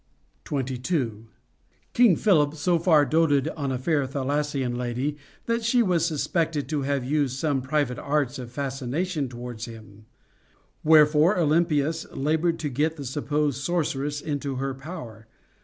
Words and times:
23. 0.45 1.27
King 1.93 2.15
Philip 2.15 2.55
so 2.55 2.79
far 2.79 3.05
doted 3.05 3.49
on 3.49 3.71
a 3.71 3.77
fair 3.77 4.07
Thessalian 4.07 4.75
lady, 4.75 5.15
that 5.45 5.63
she 5.63 5.83
was 5.83 6.03
suspected 6.03 6.67
to 6.67 6.81
have 6.81 7.05
used 7.05 7.37
some 7.37 7.61
private 7.61 7.99
arts 7.99 8.39
of 8.39 8.51
fascination 8.51 9.29
towards 9.29 9.65
him. 9.65 10.07
Wherefore 10.83 11.37
Olympias 11.37 12.07
labored 12.11 12.57
to 12.61 12.69
get 12.69 12.95
the 12.97 13.05
supposed 13.05 13.61
sorceress 13.61 14.21
into 14.21 14.55
her 14.55 14.73
power. 14.73 15.27